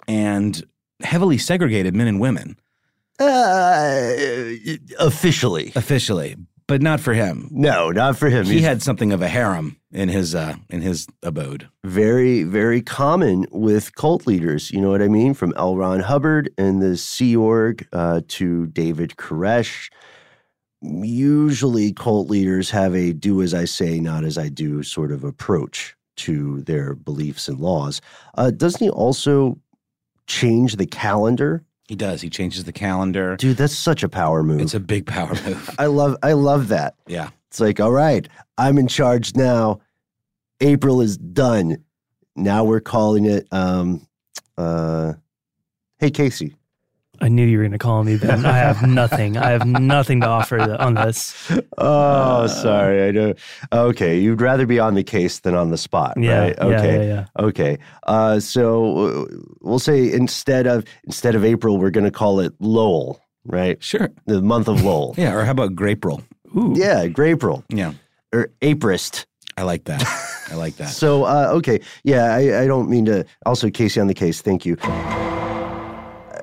[0.07, 0.63] and
[1.03, 2.57] heavily segregated men and women
[3.19, 4.13] Uh,
[4.99, 5.73] officially.
[5.75, 6.37] officially,
[6.67, 7.49] but not for him.
[7.51, 8.45] No, not for him.
[8.45, 11.69] He He's had something of a harem in his uh, in his abode.
[11.85, 14.71] very, very common with cult leaders.
[14.71, 15.35] You know what I mean?
[15.35, 15.77] From L.
[15.77, 19.91] Ron Hubbard and the Sea Org uh, to David Koresh.
[20.83, 25.25] Usually, cult leaders have a do as I say, not as I do sort of
[25.25, 28.01] approach to their beliefs and laws.
[28.35, 29.59] Uh, doesn't he also
[30.27, 31.65] change the calendar?
[31.89, 32.21] He does.
[32.21, 33.37] He changes the calendar.
[33.37, 34.61] Dude, that's such a power move.
[34.61, 35.71] It's a big power move.
[35.79, 36.95] I love, I love that.
[37.07, 37.31] Yeah.
[37.49, 39.81] It's like, all right, I'm in charge now.
[40.61, 41.83] April is done.
[42.37, 44.07] Now we're calling it um
[44.57, 45.15] uh
[45.99, 46.55] Hey Casey.
[47.23, 48.45] I knew you were going to call me, Ben.
[48.47, 49.37] I have nothing.
[49.37, 51.35] I have nothing to offer on this.
[51.79, 53.09] Oh, sorry.
[53.09, 53.35] I know.
[53.73, 56.39] Okay, you'd rather be on the case than on the spot, Yeah.
[56.41, 56.59] right?
[56.59, 57.07] Okay.
[57.09, 57.45] yeah, yeah.
[57.45, 57.79] Okay.
[58.05, 59.27] Uh so uh,
[59.61, 63.83] we'll say instead of instead of April we're going to call it Lowell, right?
[63.83, 64.09] Sure.
[64.27, 65.15] The month of Lowell.
[65.19, 65.35] Yeah.
[65.35, 66.23] Or how about Grapril?
[66.57, 66.73] Ooh.
[66.77, 67.93] yeah, Grapril Yeah.
[68.33, 69.27] or Aprist.
[69.57, 70.03] I like that.
[70.51, 70.89] I like that.
[70.89, 71.81] So, uh, okay.
[72.03, 73.25] Yeah, I, I don't mean to.
[73.45, 74.77] Also, Casey on the case, thank you.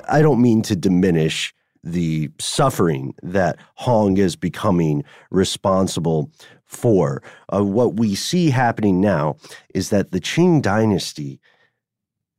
[0.10, 6.32] I don't mean to diminish the suffering that Hong is becoming responsible
[6.65, 7.22] for.
[7.54, 9.38] Uh, what we see happening now
[9.74, 11.39] is that the Qing dynasty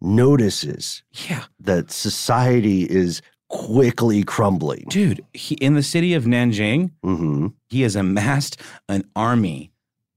[0.01, 1.45] notices Yeah.
[1.61, 4.85] that society is quickly crumbling.
[4.91, 9.71] Dude, he, in the city of Nanjing, hmm he has amassed an army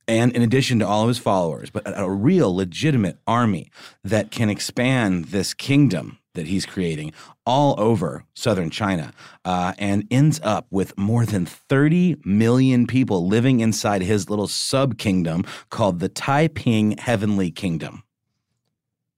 [0.08, 3.70] and in addition to all of his followers but a, a real legitimate army
[4.06, 7.14] that can expand this kingdom that he's creating
[7.46, 9.14] all over southern China
[9.46, 14.98] uh, and ends up with more than 30 million people living inside his little sub
[14.98, 18.04] kingdom called the Taiping Heavenly Kingdom.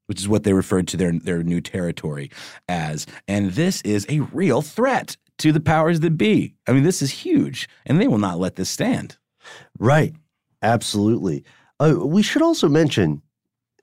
[0.07, 2.29] Which is what they referred to their, their new territory
[2.67, 3.07] as.
[3.27, 6.55] And this is a real threat to the powers that be.
[6.67, 9.17] I mean, this is huge, and they will not let this stand.
[9.79, 10.13] Right.
[10.61, 11.43] Absolutely.
[11.79, 13.21] Uh, we should also mention,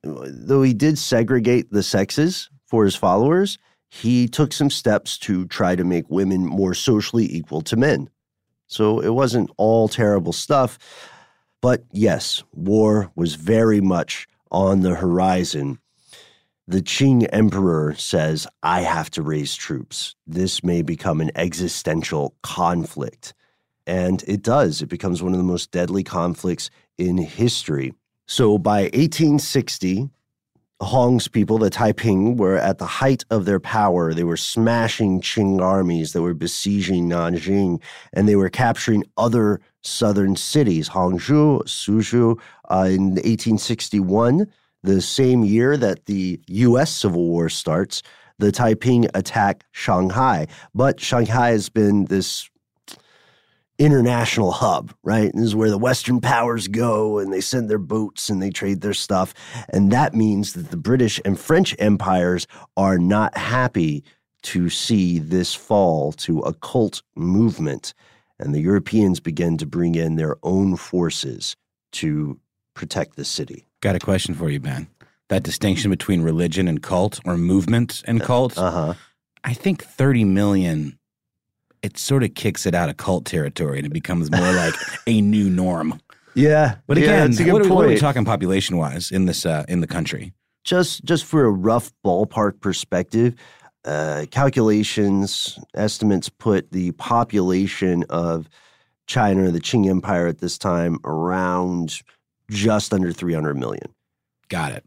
[0.03, 3.59] though he did segregate the sexes for his followers,
[3.91, 8.09] he took some steps to try to make women more socially equal to men.
[8.69, 10.79] So it wasn't all terrible stuff.
[11.61, 15.81] But yes, war was very much on the horizon
[16.71, 20.15] the Qing emperor says, I have to raise troops.
[20.25, 23.35] This may become an existential conflict.
[23.89, 24.81] And it does.
[24.81, 27.93] It becomes one of the most deadly conflicts in history.
[28.29, 30.11] So by 1860,
[30.81, 34.15] Hong's people, the Taiping, were at the height of their power.
[34.15, 40.37] They were smashing Qing armies that were besieging Nanjing, and they were capturing other southern
[40.37, 42.41] cities, Hangzhou, Suzhou.
[42.71, 44.47] Uh, in 1861,
[44.83, 48.03] the same year that the US Civil War starts,
[48.39, 50.47] the Taiping attack Shanghai.
[50.75, 52.49] But Shanghai has been this
[53.81, 55.33] international hub, right?
[55.35, 58.83] This is where the Western powers go and they send their boats and they trade
[58.83, 59.33] their stuff.
[59.71, 64.05] And that means that the British and French empires are not happy
[64.43, 67.95] to see this fall to a cult movement.
[68.39, 71.57] And the Europeans begin to bring in their own forces
[71.93, 72.39] to
[72.75, 73.67] protect the city.
[73.81, 74.89] Got a question for you, Ben.
[75.31, 78.59] That distinction between religion and cult or movement and cult.
[78.59, 78.93] Uh-huh.
[79.43, 80.99] I think 30 million
[81.83, 84.75] it sort of kicks it out of cult territory and it becomes more like
[85.07, 86.01] a new norm.
[86.35, 86.77] Yeah.
[86.87, 89.81] But yeah, again, what, what, what, are we talking population wise in this uh, in
[89.81, 90.33] the country?
[90.65, 93.35] Just just for a rough ballpark perspective,
[93.85, 98.49] uh, calculations estimates put the population of
[99.07, 102.01] China, the Qing Empire at this time, around
[102.51, 103.93] just under 300 million.
[104.49, 104.85] Got it.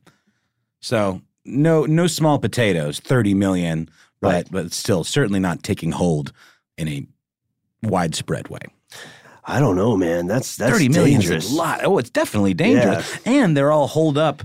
[0.80, 3.90] So no no small potatoes, 30 million,
[4.22, 4.48] but Right.
[4.52, 6.32] but still certainly not taking hold
[6.78, 7.06] in a
[7.84, 8.62] widespread way.
[9.46, 10.28] I don't know, man.
[10.28, 11.46] That's that's 30 million dangerous.
[11.46, 11.82] is a lot.
[11.84, 13.20] Oh, it's definitely dangerous.
[13.26, 14.44] And they're all holed up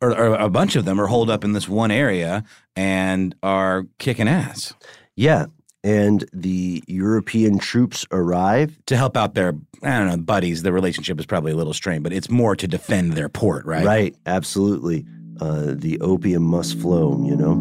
[0.00, 2.42] or, or a bunch of them are holed up in this one area
[2.74, 4.74] and are kicking ass
[5.16, 5.46] Yeah.
[5.84, 8.78] And the European troops arrive.
[8.86, 10.62] to help out their I don't know buddies.
[10.62, 13.84] The relationship is probably a little strained, but it's more to defend their port, right?
[13.84, 14.16] Right.
[14.26, 15.04] Absolutely.
[15.40, 17.54] Uh, the opium must flow, you know?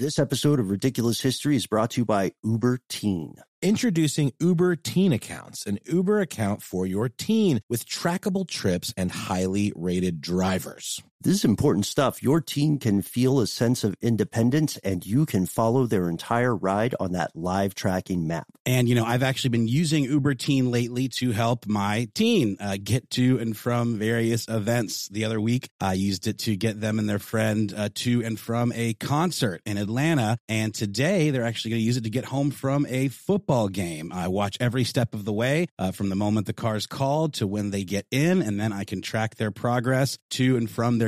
[0.00, 3.34] This episode of Ridiculous History is brought to you by Uber Teen.
[3.60, 9.72] Introducing Uber Teen Accounts, an Uber account for your teen with trackable trips and highly
[9.74, 11.02] rated drivers.
[11.20, 12.22] This is important stuff.
[12.22, 16.94] Your teen can feel a sense of independence and you can follow their entire ride
[17.00, 18.46] on that live tracking map.
[18.64, 22.76] And, you know, I've actually been using Uber Teen lately to help my teen uh,
[22.80, 25.08] get to and from various events.
[25.08, 28.38] The other week, I used it to get them and their friend uh, to and
[28.38, 30.38] from a concert in Atlanta.
[30.48, 34.12] And today, they're actually going to use it to get home from a football game.
[34.12, 37.46] I watch every step of the way uh, from the moment the car's called to
[37.48, 41.07] when they get in, and then I can track their progress to and from their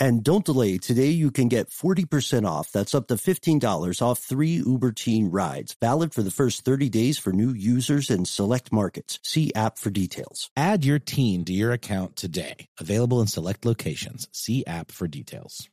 [0.00, 0.78] And don't delay.
[0.78, 2.70] Today you can get 40% off.
[2.70, 5.74] That's up to $15 off three Uber Teen rides.
[5.80, 9.18] Valid for the first 30 days for new users in select markets.
[9.22, 10.50] See app for details.
[10.56, 12.68] Add your teen to your account today.
[12.78, 14.28] Available in select locations.
[14.32, 15.68] See app for details.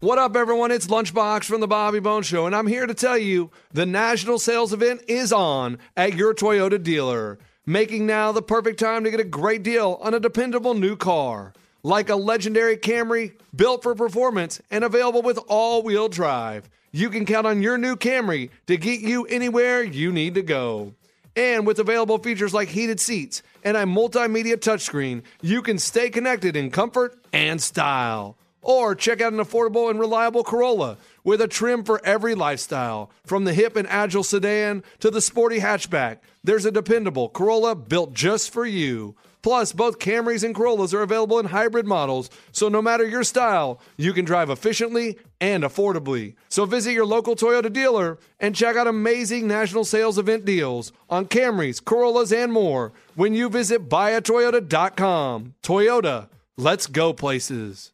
[0.00, 0.70] What up, everyone?
[0.70, 4.38] It's Lunchbox from the Bobby Bones Show, and I'm here to tell you the national
[4.38, 9.20] sales event is on at your Toyota dealer, making now the perfect time to get
[9.20, 11.52] a great deal on a dependable new car.
[11.82, 16.68] Like a legendary Camry built for performance and available with all wheel drive.
[16.92, 20.94] You can count on your new Camry to get you anywhere you need to go.
[21.36, 26.54] And with available features like heated seats and a multimedia touchscreen, you can stay connected
[26.56, 28.36] in comfort and style.
[28.62, 33.10] Or check out an affordable and reliable Corolla with a trim for every lifestyle.
[33.24, 38.12] From the hip and agile sedan to the sporty hatchback, there's a dependable Corolla built
[38.12, 39.14] just for you.
[39.42, 43.80] Plus, both Camrys and Corollas are available in hybrid models, so no matter your style,
[43.96, 46.34] you can drive efficiently and affordably.
[46.48, 51.26] So visit your local Toyota dealer and check out amazing national sales event deals on
[51.26, 55.54] Camrys, Corollas, and more when you visit buyatoyota.com.
[55.62, 57.92] Toyota, let's go places.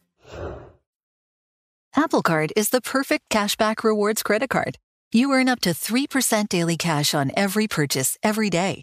[1.95, 4.77] Apple Card is the perfect cashback rewards credit card.
[5.13, 8.83] You earn up to 3% daily cash on every purchase every day.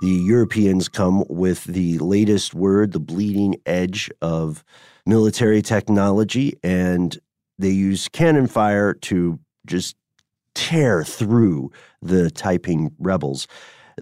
[0.00, 4.64] The Europeans come with the latest word, the bleeding edge of
[5.04, 7.18] military technology, and
[7.58, 9.96] they use cannon fire to just
[10.54, 11.70] tear through
[12.00, 13.46] the Taiping rebels.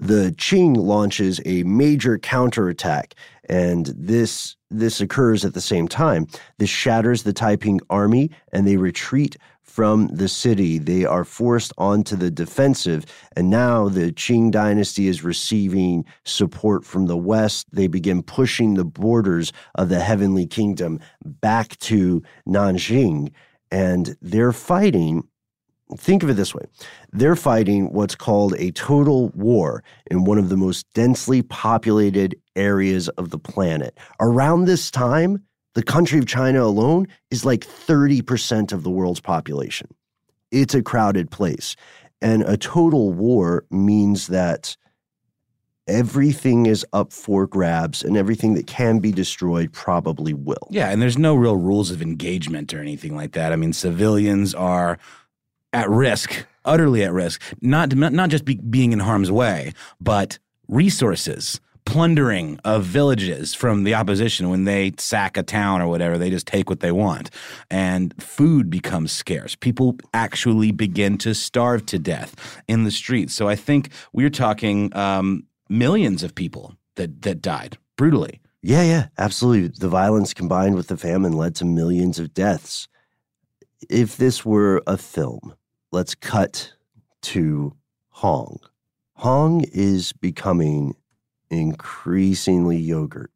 [0.00, 3.14] The Qing launches a major counterattack,
[3.48, 6.28] and this this occurs at the same time.
[6.58, 9.36] This shatters the Taiping army, and they retreat
[9.68, 10.78] from the city.
[10.78, 13.04] They are forced onto the defensive.
[13.36, 17.66] And now the Qing dynasty is receiving support from the West.
[17.70, 23.30] They begin pushing the borders of the Heavenly Kingdom back to Nanjing.
[23.70, 25.28] And they're fighting
[25.96, 26.64] think of it this way
[27.12, 33.08] they're fighting what's called a total war in one of the most densely populated areas
[33.10, 33.96] of the planet.
[34.20, 35.42] Around this time,
[35.74, 39.88] the country of China alone is like 30% of the world's population.
[40.50, 41.76] It's a crowded place.
[42.20, 44.76] And a total war means that
[45.86, 50.68] everything is up for grabs and everything that can be destroyed probably will.
[50.70, 53.52] Yeah, and there's no real rules of engagement or anything like that.
[53.52, 54.98] I mean, civilians are
[55.72, 60.38] at risk, utterly at risk, not not just be, being in harm's way, but
[60.68, 66.18] resources plundering of villages from the opposition when they sack a town or whatever.
[66.18, 67.30] They just take what they want.
[67.70, 69.54] And food becomes scarce.
[69.54, 73.32] People actually begin to starve to death in the streets.
[73.32, 78.42] So I think we're talking um, millions of people that, that died brutally.
[78.60, 79.68] Yeah, yeah, absolutely.
[79.68, 82.86] The violence combined with the famine led to millions of deaths.
[83.88, 85.54] If this were a film,
[85.90, 86.74] let's cut
[87.22, 87.74] to
[88.10, 88.58] Hong.
[89.14, 90.94] Hong is becoming
[91.50, 93.30] increasingly yogurt.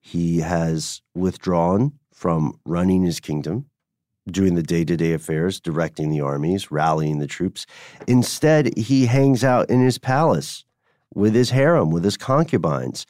[0.00, 3.66] He has withdrawn from running his kingdom,
[4.26, 7.66] doing the day to day affairs, directing the armies, rallying the troops.
[8.06, 10.64] Instead, he hangs out in his palace
[11.14, 13.06] with his harem, with his concubines.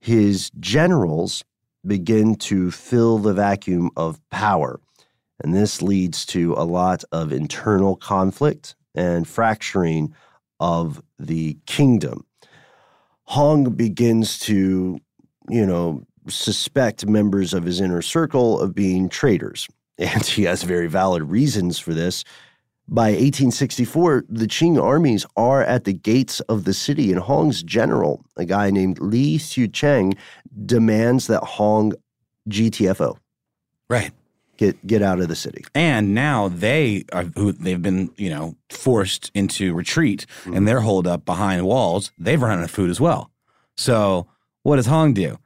[0.00, 1.44] His generals
[1.86, 4.80] begin to fill the vacuum of power.
[5.42, 10.14] And this leads to a lot of internal conflict and fracturing
[10.58, 12.24] of the kingdom.
[13.28, 14.98] Hong begins to,
[15.50, 19.68] you know, suspect members of his inner circle of being traitors.
[20.00, 22.22] And he has very valid reasons for this.
[22.86, 28.24] By 1864, the Qing armies are at the gates of the city, and Hong's general,
[28.36, 30.16] a guy named Li Xiucheng,
[30.64, 31.94] demands that Hong
[32.48, 33.16] GTFO.
[33.90, 34.12] Right
[34.58, 35.64] get get out of the city.
[35.74, 40.54] And now they are who they've been, you know, forced into retreat mm-hmm.
[40.54, 42.12] and they're holed up behind walls.
[42.18, 43.30] They've run out of food as well.
[43.76, 44.26] So
[44.64, 45.38] what does Hong do?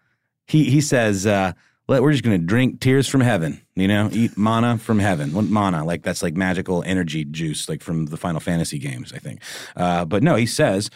[0.46, 1.52] He he says, uh,
[1.86, 5.34] we're just going to drink tears from heaven, you know, eat mana from heaven.
[5.34, 5.84] What mana?
[5.84, 9.42] Like that's like magical energy juice, like from the Final Fantasy games, I think.
[9.76, 10.90] Uh, but no, he says,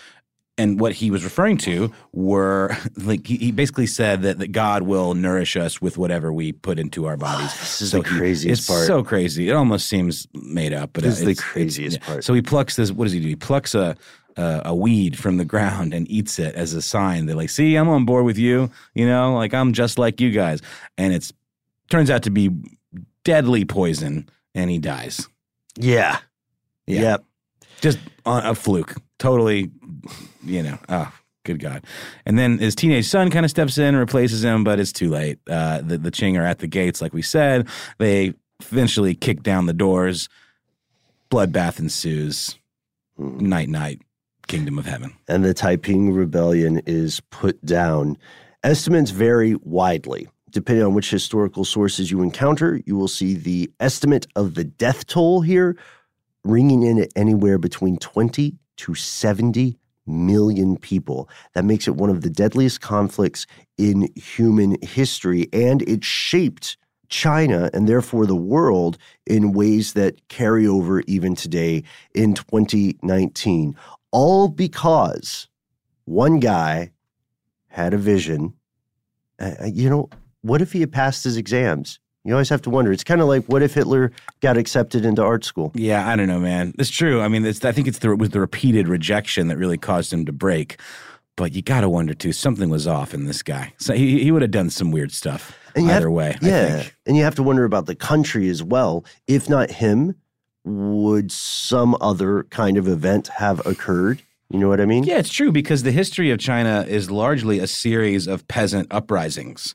[0.59, 4.83] and what he was referring to were like he, he basically said that, that God
[4.83, 7.53] will nourish us with whatever we put into our bodies.
[7.59, 8.87] this is so the craziest it's part.
[8.87, 9.49] So crazy.
[9.49, 11.21] It almost seems made up, but it is.
[11.21, 12.25] this is the craziest part.
[12.25, 12.91] So he plucks this.
[12.91, 13.29] What does he do?
[13.29, 13.97] He plucks a.
[14.39, 17.75] Uh, a weed from the ground and eats it as a sign that like see
[17.75, 20.61] i'm on board with you you know like i'm just like you guys
[20.99, 21.33] and it's
[21.89, 22.51] turns out to be
[23.25, 25.27] deadly poison and he dies
[25.79, 26.19] yeah,
[26.87, 27.01] yeah.
[27.01, 27.25] yep
[27.81, 29.71] just on a fluke totally
[30.45, 31.13] you know, oh,
[31.45, 31.85] good God.
[32.27, 35.09] And then his teenage son kind of steps in and replaces him, but it's too
[35.09, 35.39] late.
[35.49, 37.69] Uh, the, the Qing are at the gates, like we said.
[37.99, 40.29] They eventually kick down the doors.
[41.31, 42.59] Bloodbath ensues.
[43.17, 44.03] Night, night,
[44.47, 45.15] kingdom of heaven.
[45.27, 48.19] And the Taiping rebellion is put down.
[48.63, 50.29] Estimates vary widely.
[50.51, 55.07] Depending on which historical sources you encounter, you will see the estimate of the death
[55.07, 55.77] toll here
[56.45, 59.77] ringing in at anywhere between 20 to 70
[60.07, 61.29] million people.
[61.55, 63.47] That makes it one of the deadliest conflicts
[63.79, 66.77] in human history, and it shaped
[67.09, 71.85] China and therefore the world in ways that carry over even today
[72.15, 73.77] in 2019.
[74.11, 75.49] All because
[76.05, 76.93] one guy
[77.69, 78.55] had a vision.
[79.39, 80.09] Uh, you know,
[80.41, 81.99] what if he had passed his exams?
[82.27, 82.91] You always have to wonder.
[82.93, 84.11] It's kind of like what if Hitler
[84.41, 85.71] got accepted into art school?
[85.75, 86.75] Yeah, I don't know, man.
[86.79, 87.21] It's true.
[87.21, 90.13] I mean, it's, I think it's the, it was the repeated rejection that really caused
[90.13, 90.81] him to break.
[91.37, 92.33] But you got to wonder too.
[92.33, 93.73] Something was off in this guy.
[93.79, 96.37] So he he would have done some weird stuff And either have- way.
[96.43, 96.83] I Yeah.
[97.07, 99.05] And you have to wonder about the country as well.
[99.29, 100.15] If not him,
[100.65, 104.23] would some other kind of event have occurred?
[104.51, 105.05] You know what I mean?
[105.05, 109.75] Yeah, it's true because the history of China is largely a series of peasant uprisings,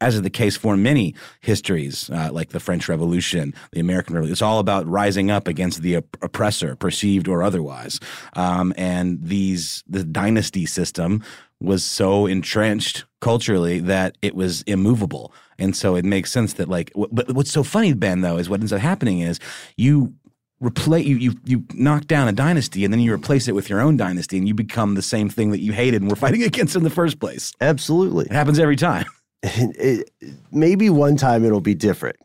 [0.00, 4.32] as is the case for many histories, uh, like the French Revolution, the American Revolution.
[4.32, 8.00] It's all about rising up against the op- oppressor, perceived or otherwise.
[8.34, 11.22] Um, and these the dynasty system
[11.60, 15.32] was so entrenched culturally that it was immovable.
[15.58, 18.50] And so it makes sense that like, w- but what's so funny, Ben, though, is
[18.50, 19.38] what ends up happening is
[19.76, 20.12] you
[20.60, 23.80] replace you, you you knock down a dynasty and then you replace it with your
[23.80, 26.76] own dynasty and you become the same thing that you hated and were fighting against
[26.76, 27.52] in the first place.
[27.60, 28.26] Absolutely.
[28.26, 29.06] It happens every time.
[29.78, 30.10] It-
[30.50, 32.16] maybe one time it'll be different.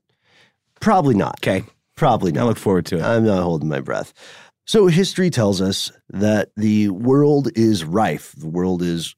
[0.79, 1.35] Probably not.
[1.41, 1.63] Okay.
[1.95, 2.41] Probably not.
[2.41, 3.01] I look forward to it.
[3.03, 4.13] I'm not holding my breath.
[4.65, 8.33] So, history tells us that the world is rife.
[8.37, 9.15] The world is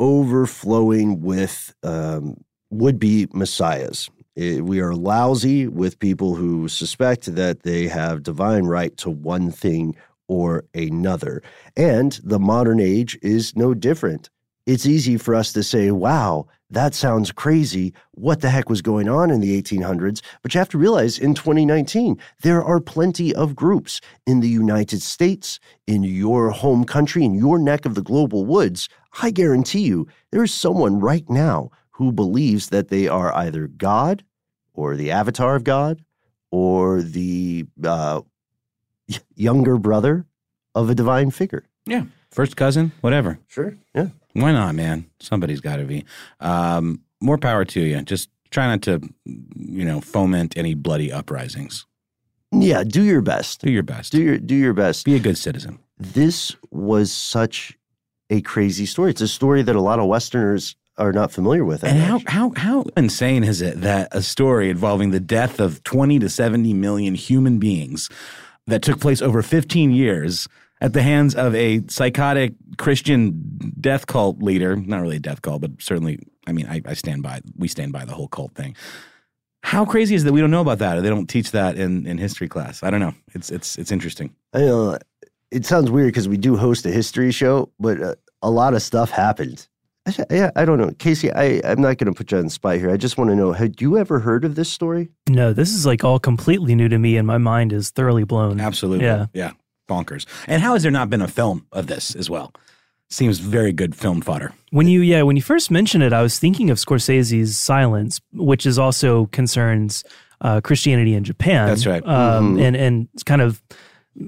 [0.00, 2.36] overflowing with um,
[2.70, 4.10] would be messiahs.
[4.36, 9.50] Eh, We are lousy with people who suspect that they have divine right to one
[9.50, 9.94] thing
[10.28, 11.42] or another.
[11.76, 14.30] And the modern age is no different.
[14.66, 17.92] It's easy for us to say, wow, that sounds crazy.
[18.12, 20.22] What the heck was going on in the 1800s?
[20.42, 25.02] But you have to realize in 2019, there are plenty of groups in the United
[25.02, 28.88] States, in your home country, in your neck of the global woods.
[29.22, 34.24] I guarantee you, there is someone right now who believes that they are either God
[34.72, 36.04] or the avatar of God
[36.50, 38.20] or the uh,
[39.34, 40.24] younger brother
[40.74, 41.64] of a divine figure.
[41.86, 42.04] yeah.
[42.30, 43.40] First cousin, whatever.
[43.48, 43.76] Sure.
[43.92, 44.10] Yeah.
[44.32, 45.06] Why not, man?
[45.18, 46.04] Somebody's got to be.
[46.40, 48.00] Um, more power to you.
[48.02, 51.86] Just try not to, you know, foment any bloody uprisings.
[52.52, 52.84] Yeah.
[52.84, 53.60] Do your best.
[53.60, 54.12] Do your best.
[54.12, 55.04] Do your do your best.
[55.04, 55.78] Be a good citizen.
[55.98, 57.76] this was such
[58.30, 59.10] a crazy story.
[59.10, 61.82] It's a story that a lot of Westerners are not familiar with.
[61.82, 66.18] And how, how, how insane is it that a story involving the death of 20
[66.20, 68.08] to 70 million human beings
[68.66, 70.46] that took place over 15 years
[70.80, 75.60] at the hands of a psychotic Christian death cult leader, not really a death cult,
[75.60, 78.76] but certainly, I mean, I, I stand by, we stand by the whole cult thing.
[79.62, 82.06] How crazy is that we don't know about that or they don't teach that in,
[82.06, 82.82] in history class?
[82.82, 83.14] I don't know.
[83.34, 84.34] It's, it's, it's interesting.
[84.54, 84.98] I know
[85.50, 88.82] it sounds weird because we do host a history show, but uh, a lot of
[88.82, 89.66] stuff happened.
[90.06, 91.30] I, yeah, I don't know, Casey.
[91.30, 92.90] I I'm not going to put you on the spot here.
[92.90, 95.10] I just want to know: Had you ever heard of this story?
[95.28, 98.60] No, this is like all completely new to me, and my mind is thoroughly blown.
[98.60, 99.04] Absolutely.
[99.04, 99.26] Yeah.
[99.34, 99.52] Yeah.
[99.90, 100.24] Bonkers.
[100.46, 102.52] And how has there not been a film of this as well?
[103.12, 104.52] Seems very good film fodder.
[104.70, 108.64] When you yeah, when you first mentioned it, I was thinking of Scorsese's Silence, which
[108.66, 110.04] is also concerns
[110.42, 111.66] uh, Christianity in Japan.
[111.68, 112.06] That's right.
[112.06, 113.60] Um, And and it's kind of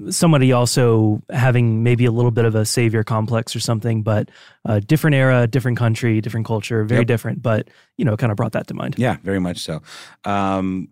[0.09, 4.29] somebody also having maybe a little bit of a savior complex or something, but
[4.65, 7.07] uh, different era, different country, different culture, very Yep.
[7.07, 7.41] different.
[7.41, 8.95] But you know, kind of brought that to mind.
[8.97, 9.81] Yeah, very much so.
[10.25, 10.89] Um,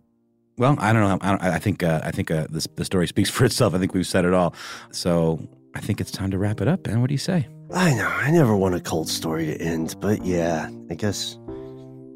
[0.62, 1.18] well, I don't know.
[1.20, 3.74] I, don't, I think uh, I think uh, this, the story speaks for itself.
[3.74, 4.54] I think we've said it all.
[4.92, 5.40] So
[5.74, 6.84] I think it's time to wrap it up.
[6.84, 7.48] Ben, what do you say?
[7.74, 8.06] I know.
[8.06, 11.36] I never want a cult story to end, but yeah, I guess.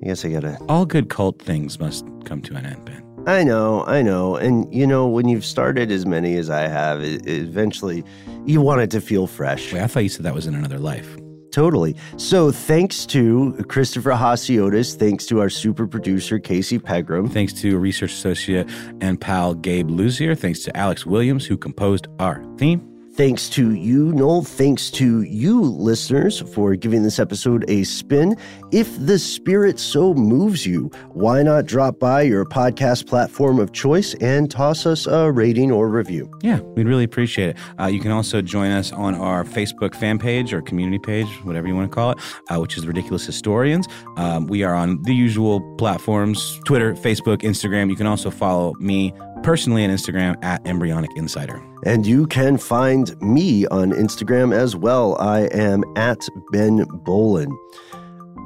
[0.02, 0.58] I guess I gotta.
[0.68, 3.02] All good cult things must come to an end, Ben.
[3.26, 4.36] I know, I know.
[4.36, 8.04] And you know, when you've started as many as I have, it, it eventually
[8.44, 9.72] you want it to feel fresh.
[9.72, 11.16] Wait, I thought you said that was in another life.
[11.56, 11.96] Totally.
[12.18, 17.30] So thanks to Christopher Hasiotis, thanks to our super producer Casey Pegram.
[17.30, 18.68] Thanks to research associate
[19.00, 20.38] and pal Gabe Luzier.
[20.38, 22.95] Thanks to Alex Williams, who composed our theme.
[23.16, 24.42] Thanks to you, Noel.
[24.42, 28.36] Thanks to you, listeners, for giving this episode a spin.
[28.72, 34.12] If the spirit so moves you, why not drop by your podcast platform of choice
[34.20, 36.30] and toss us a rating or review?
[36.42, 37.56] Yeah, we'd really appreciate it.
[37.80, 41.66] Uh, you can also join us on our Facebook fan page or community page, whatever
[41.66, 42.18] you want to call it,
[42.50, 43.88] uh, which is Ridiculous Historians.
[44.18, 47.88] Um, we are on the usual platforms Twitter, Facebook, Instagram.
[47.88, 49.14] You can also follow me
[49.46, 51.62] personally on Instagram at Embryonic Insider.
[51.84, 55.16] And you can find me on Instagram as well.
[55.20, 56.18] I am at
[56.50, 57.56] Ben Bowlin.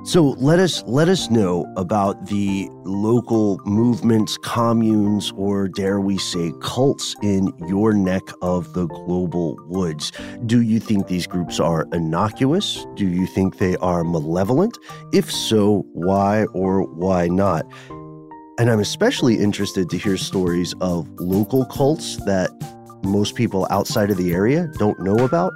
[0.04, 6.52] So let us let us know about the local movements, communes, or dare we say
[6.60, 10.12] cults in your neck of the global woods.
[10.44, 12.86] Do you think these groups are innocuous?
[12.94, 14.78] Do you think they are malevolent?
[15.14, 17.64] If so, why or why not?
[18.60, 22.50] And I'm especially interested to hear stories of local cults that
[23.02, 25.50] most people outside of the area don't know about.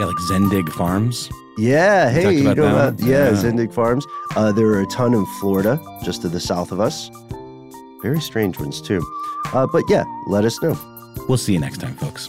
[0.00, 1.30] Yeah, like Zendig Farms.
[1.56, 3.30] Yeah, hey, you know about about, yeah, Yeah.
[3.30, 4.04] Zendig Farms.
[4.34, 7.12] Uh, there are a ton in Florida, just to the south of us.
[8.02, 9.06] Very strange ones too.
[9.52, 10.76] Uh, but yeah, let us know.
[11.28, 12.28] We'll see you next time, folks.